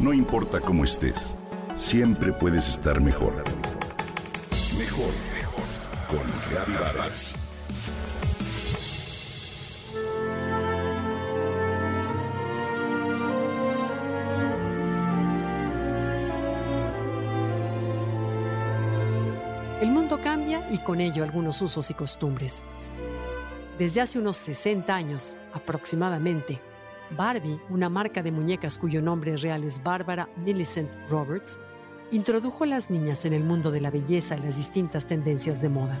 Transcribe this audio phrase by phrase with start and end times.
[0.00, 1.36] No importa cómo estés,
[1.74, 3.34] siempre puedes estar mejor.
[4.78, 5.64] Mejor, mejor.
[6.08, 7.34] Con Reavivadas.
[19.82, 22.64] El mundo cambia y con ello algunos usos y costumbres.
[23.78, 26.58] Desde hace unos 60 años aproximadamente,
[27.16, 31.58] Barbie, una marca de muñecas cuyo nombre real es Barbara Millicent Roberts,
[32.10, 35.68] introdujo a las niñas en el mundo de la belleza y las distintas tendencias de
[35.68, 36.00] moda.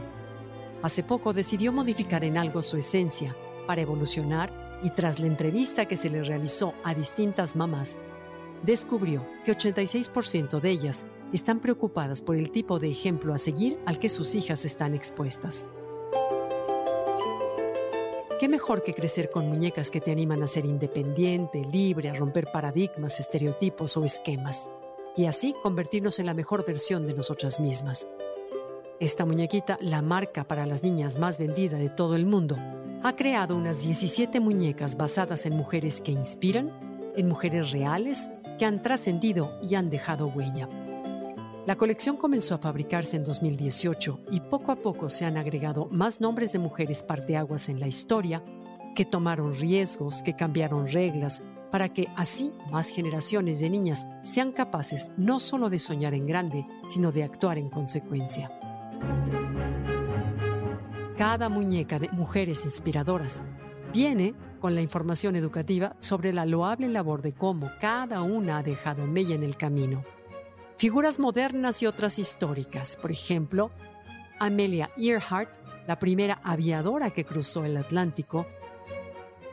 [0.82, 5.96] Hace poco decidió modificar en algo su esencia para evolucionar y tras la entrevista que
[5.96, 7.98] se le realizó a distintas mamás,
[8.62, 13.98] descubrió que 86% de ellas están preocupadas por el tipo de ejemplo a seguir al
[13.98, 15.68] que sus hijas están expuestas.
[18.40, 22.50] ¿Qué mejor que crecer con muñecas que te animan a ser independiente, libre, a romper
[22.50, 24.70] paradigmas, estereotipos o esquemas?
[25.14, 28.08] Y así convertirnos en la mejor versión de nosotras mismas.
[28.98, 32.56] Esta muñequita, la marca para las niñas más vendida de todo el mundo,
[33.02, 36.70] ha creado unas 17 muñecas basadas en mujeres que inspiran,
[37.18, 40.66] en mujeres reales, que han trascendido y han dejado huella.
[41.70, 46.20] La colección comenzó a fabricarse en 2018 y poco a poco se han agregado más
[46.20, 48.42] nombres de mujeres parteaguas en la historia
[48.96, 55.10] que tomaron riesgos, que cambiaron reglas, para que así más generaciones de niñas sean capaces
[55.16, 58.50] no solo de soñar en grande, sino de actuar en consecuencia.
[61.16, 63.40] Cada muñeca de mujeres inspiradoras
[63.92, 69.06] viene con la información educativa sobre la loable labor de cómo cada una ha dejado
[69.06, 70.02] mella en el camino
[70.80, 73.70] Figuras modernas y otras históricas, por ejemplo,
[74.38, 75.50] Amelia Earhart,
[75.86, 78.46] la primera aviadora que cruzó el Atlántico,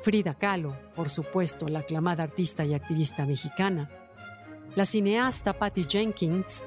[0.02, 3.92] Frida Kahlo, por supuesto, la aclamada artista y activista mexicana,
[4.74, 6.64] la cineasta Patty Jenkins,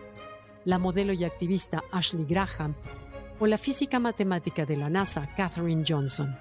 [0.66, 2.74] la modelo y activista Ashley Graham.
[3.38, 6.38] O la física matemática de la NASA Katherine Johnson.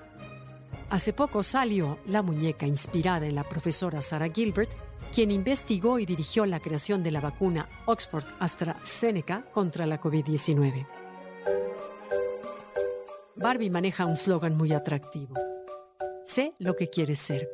[0.89, 4.71] Hace poco salió La muñeca inspirada en la profesora Sarah Gilbert,
[5.13, 10.87] quien investigó y dirigió la creación de la vacuna Oxford AstraZeneca contra la COVID-19.
[13.35, 15.35] Barbie maneja un slogan muy atractivo.
[16.25, 17.47] Sé lo que quieres ser,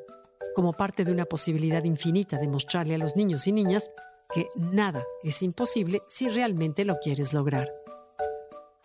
[0.56, 3.92] como parte de una posibilidad infinita de mostrarle a los niños y niñas
[4.34, 7.70] que nada es imposible si realmente lo quieres lograr.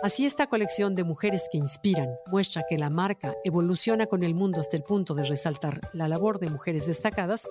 [0.03, 4.59] Así esta colección de mujeres que inspiran muestra que la marca evoluciona con el mundo
[4.59, 7.47] hasta el punto de resaltar la labor de mujeres destacadas,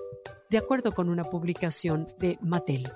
[0.49, 2.91] de acuerdo con una publicación de Mattel.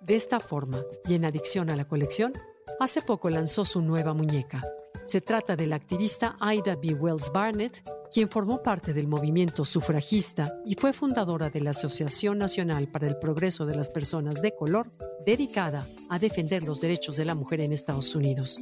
[0.00, 2.32] De esta forma, y en adicción a la colección,
[2.80, 4.60] hace poco lanzó su nueva muñeca.
[5.04, 6.94] Se trata de la activista Ida B.
[6.94, 7.80] Wells Barnett,
[8.14, 13.18] quien formó parte del movimiento sufragista y fue fundadora de la Asociación Nacional para el
[13.18, 14.92] Progreso de las Personas de Color,
[15.26, 18.60] dedicada a defender los derechos de la mujer en Estados Unidos.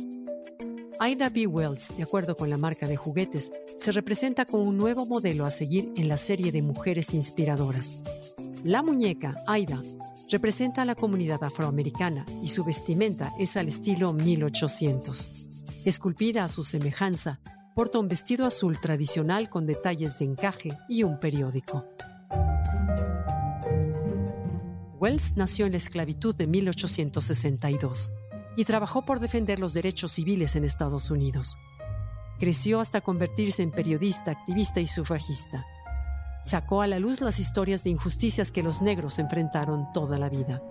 [1.06, 1.46] Ida B.
[1.46, 5.50] Wells, de acuerdo con la marca de juguetes, se representa como un nuevo modelo a
[5.50, 8.02] seguir en la serie de mujeres inspiradoras.
[8.64, 9.82] La muñeca, Aida,
[10.30, 15.30] representa a la comunidad afroamericana y su vestimenta es al estilo 1800.
[15.84, 17.40] Esculpida a su semejanza,
[17.74, 21.86] porta un vestido azul tradicional con detalles de encaje y un periódico.
[24.98, 28.12] Wells nació en la esclavitud de 1862
[28.56, 31.56] y trabajó por defender los derechos civiles en Estados Unidos.
[32.38, 35.64] Creció hasta convertirse en periodista, activista y sufragista.
[36.44, 40.62] Sacó a la luz las historias de injusticias que los negros enfrentaron toda la vida.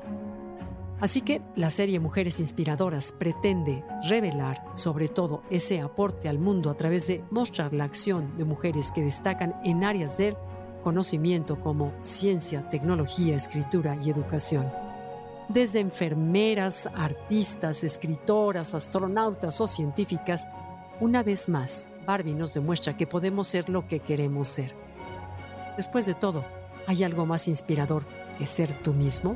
[1.02, 6.76] Así que la serie Mujeres Inspiradoras pretende revelar sobre todo ese aporte al mundo a
[6.76, 10.38] través de mostrar la acción de mujeres que destacan en áreas del
[10.84, 14.72] conocimiento como ciencia, tecnología, escritura y educación.
[15.50, 20.48] Desde enfermeras, artistas, escritoras, astronautas o científicas,
[21.00, 24.76] una vez más, Barbie nos demuestra que podemos ser lo que queremos ser.
[25.78, 26.46] Después de todo,
[26.86, 28.04] ¿hay algo más inspirador
[28.38, 29.36] que ser tú mismo?